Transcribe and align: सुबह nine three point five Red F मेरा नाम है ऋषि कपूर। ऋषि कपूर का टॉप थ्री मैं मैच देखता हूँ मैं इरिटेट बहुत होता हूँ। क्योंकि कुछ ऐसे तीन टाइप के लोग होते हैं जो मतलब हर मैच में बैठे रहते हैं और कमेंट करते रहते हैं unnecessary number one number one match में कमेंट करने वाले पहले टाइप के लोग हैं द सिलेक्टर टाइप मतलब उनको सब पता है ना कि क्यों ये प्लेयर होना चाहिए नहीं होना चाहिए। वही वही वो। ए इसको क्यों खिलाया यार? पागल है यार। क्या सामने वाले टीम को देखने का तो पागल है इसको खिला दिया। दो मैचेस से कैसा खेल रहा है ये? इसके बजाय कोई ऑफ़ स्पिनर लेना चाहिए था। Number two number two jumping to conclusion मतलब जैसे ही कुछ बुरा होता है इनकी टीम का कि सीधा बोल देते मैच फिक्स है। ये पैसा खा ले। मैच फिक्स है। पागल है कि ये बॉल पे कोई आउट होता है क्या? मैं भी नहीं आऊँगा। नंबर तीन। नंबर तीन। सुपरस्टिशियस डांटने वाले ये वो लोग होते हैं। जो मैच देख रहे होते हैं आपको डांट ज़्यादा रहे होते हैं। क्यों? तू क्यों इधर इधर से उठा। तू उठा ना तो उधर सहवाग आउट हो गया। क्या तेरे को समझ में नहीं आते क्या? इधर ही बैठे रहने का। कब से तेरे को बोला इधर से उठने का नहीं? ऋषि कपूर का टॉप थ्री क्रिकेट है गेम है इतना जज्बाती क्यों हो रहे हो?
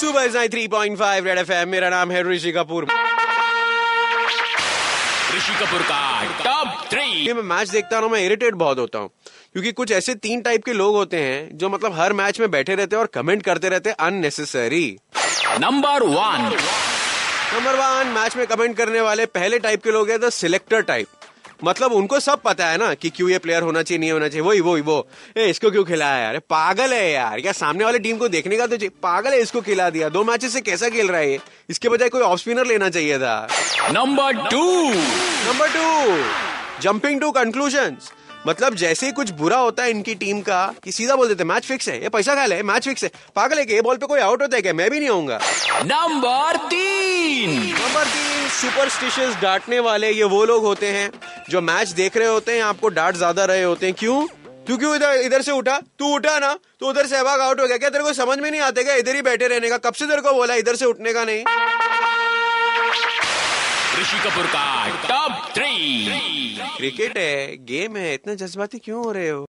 सुबह 0.00 0.26
nine 0.34 0.48
three 0.50 0.66
point 0.68 0.98
five 0.98 1.26
Red 1.26 1.38
F 1.38 1.52
मेरा 1.68 1.88
नाम 1.90 2.10
है 2.12 2.22
ऋषि 2.30 2.52
कपूर। 2.52 2.84
ऋषि 5.36 5.54
कपूर 5.60 5.82
का 5.90 6.00
टॉप 6.44 6.84
थ्री 6.90 7.32
मैं 7.32 7.42
मैच 7.54 7.68
देखता 7.68 7.98
हूँ 7.98 8.10
मैं 8.10 8.20
इरिटेट 8.24 8.54
बहुत 8.62 8.78
होता 8.78 8.98
हूँ। 8.98 9.08
क्योंकि 9.52 9.72
कुछ 9.72 9.90
ऐसे 9.92 10.14
तीन 10.26 10.40
टाइप 10.42 10.64
के 10.64 10.72
लोग 10.72 10.94
होते 10.96 11.20
हैं 11.22 11.56
जो 11.58 11.68
मतलब 11.68 11.98
हर 12.00 12.12
मैच 12.12 12.40
में 12.40 12.50
बैठे 12.50 12.74
रहते 12.74 12.96
हैं 12.96 13.00
और 13.00 13.06
कमेंट 13.14 13.42
करते 13.42 13.68
रहते 13.68 13.90
हैं 13.90 13.96
unnecessary 14.06 14.86
number 15.60 16.02
one 16.02 16.50
number 17.54 17.76
one 17.76 18.06
match 18.14 18.36
में 18.36 18.46
कमेंट 18.46 18.76
करने 18.76 19.00
वाले 19.00 19.26
पहले 19.38 19.58
टाइप 19.66 19.82
के 19.84 19.90
लोग 19.92 20.10
हैं 20.10 20.18
द 20.20 20.30
सिलेक्टर 20.38 20.80
टाइप 20.92 21.06
मतलब 21.64 21.92
उनको 21.92 22.20
सब 22.20 22.40
पता 22.42 22.66
है 22.66 22.78
ना 22.78 22.92
कि 22.94 23.10
क्यों 23.10 23.28
ये 23.30 23.38
प्लेयर 23.38 23.62
होना 23.62 23.82
चाहिए 23.82 23.98
नहीं 24.00 24.10
होना 24.12 24.28
चाहिए। 24.28 24.46
वही 24.46 24.60
वही 24.60 24.82
वो। 24.82 24.96
ए 25.36 25.46
इसको 25.50 25.70
क्यों 25.70 25.84
खिलाया 25.84 26.16
यार? 26.16 26.38
पागल 26.50 26.92
है 26.92 27.10
यार। 27.10 27.40
क्या 27.40 27.52
सामने 27.52 27.84
वाले 27.84 27.98
टीम 27.98 28.16
को 28.16 28.28
देखने 28.28 28.56
का 28.56 28.66
तो 28.66 28.76
पागल 29.02 29.30
है 29.30 29.40
इसको 29.40 29.60
खिला 29.60 29.88
दिया। 29.90 30.08
दो 30.08 30.24
मैचेस 30.24 30.52
से 30.52 30.60
कैसा 30.60 30.88
खेल 30.88 31.08
रहा 31.08 31.20
है 31.20 31.30
ये? 31.30 31.38
इसके 31.70 31.88
बजाय 31.88 32.08
कोई 32.08 32.22
ऑफ़ 32.22 32.40
स्पिनर 32.40 32.66
लेना 32.66 32.88
चाहिए 32.88 33.18
था। 33.18 33.36
Number 33.92 34.48
two 34.50 34.90
number 34.90 35.68
two 35.70 36.82
jumping 36.82 37.20
to 37.20 37.30
conclusion 37.30 37.96
मतलब 38.46 38.74
जैसे 38.74 39.06
ही 39.06 39.12
कुछ 39.12 39.30
बुरा 39.30 39.58
होता 39.58 39.82
है 39.82 39.90
इनकी 39.90 40.14
टीम 40.14 40.40
का 40.40 40.64
कि 40.84 40.92
सीधा 40.92 41.14
बोल 41.16 41.28
देते 41.28 41.44
मैच 41.44 41.66
फिक्स 41.66 41.88
है। 41.88 42.02
ये 42.02 42.08
पैसा 42.08 42.34
खा 42.34 42.44
ले। 42.46 42.62
मैच 42.62 42.84
फिक्स 42.84 43.04
है। 43.04 43.10
पागल 43.36 43.58
है 43.58 43.64
कि 43.64 43.74
ये 43.74 43.82
बॉल 43.82 43.96
पे 43.96 44.06
कोई 44.06 44.20
आउट 44.20 44.42
होता 44.42 44.56
है 44.56 44.62
क्या? 44.62 44.72
मैं 44.72 44.90
भी 44.90 44.98
नहीं 45.00 45.08
आऊँगा। 45.08 45.38
नंबर 45.84 46.56
तीन। 46.68 47.50
नंबर 47.50 48.04
तीन। 48.04 48.48
सुपरस्टिशियस 48.54 49.36
डांटने 49.36 49.78
वाले 49.80 50.10
ये 50.10 50.24
वो 50.24 50.44
लोग 50.44 50.64
होते 50.64 50.86
हैं। 50.86 51.10
जो 51.50 51.60
मैच 51.62 51.88
देख 51.92 52.16
रहे 52.16 52.28
होते 52.28 52.52
हैं 52.52 52.62
आपको 52.62 52.88
डांट 52.90 53.16
ज़्यादा 53.16 53.44
रहे 53.44 53.62
होते 53.62 53.86
हैं। 53.86 53.94
क्यों? 53.98 54.26
तू 54.66 54.76
क्यों 54.78 54.94
इधर 54.96 55.20
इधर 55.22 55.42
से 55.42 55.52
उठा। 55.52 55.78
तू 55.98 56.14
उठा 56.14 56.38
ना 56.38 56.52
तो 56.80 56.88
उधर 56.88 57.06
सहवाग 57.06 57.40
आउट 57.40 57.60
हो 57.60 57.66
गया। 57.66 57.76
क्या 57.78 57.88
तेरे 57.90 58.04
को 58.04 58.12
समझ 58.14 58.38
में 58.38 58.50
नहीं 58.50 58.60
आते 58.62 58.84
क्या? 58.84 58.94
इधर 58.94 59.14
ही 59.14 59.22
बैठे 59.22 59.48
रहने 59.48 59.68
का। 59.68 59.78
कब 59.78 59.94
से 59.94 60.06
तेरे 60.06 60.20
को 60.22 60.32
बोला 60.34 60.54
इधर 60.56 60.76
से 60.76 60.84
उठने 60.86 61.12
का 61.12 61.24
नहीं? 61.24 61.44
ऋषि 63.94 64.18
कपूर 64.20 64.46
का 64.46 64.64
टॉप 65.08 65.52
थ्री 65.54 65.72
क्रिकेट 66.76 67.18
है 67.18 67.56
गेम 67.66 67.96
है 67.96 68.14
इतना 68.14 68.34
जज्बाती 68.36 68.78
क्यों 68.78 69.04
हो 69.04 69.12
रहे 69.12 69.28
हो? 69.28 69.42